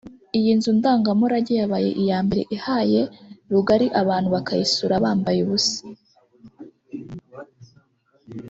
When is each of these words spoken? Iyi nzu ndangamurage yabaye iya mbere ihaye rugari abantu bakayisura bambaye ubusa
Iyi 0.37 0.51
nzu 0.57 0.71
ndangamurage 0.77 1.53
yabaye 1.61 1.89
iya 2.03 2.19
mbere 2.25 2.43
ihaye 2.55 3.01
rugari 3.51 3.87
abantu 4.01 4.27
bakayisura 4.35 5.03
bambaye 5.03 5.39
ubusa 5.45 5.79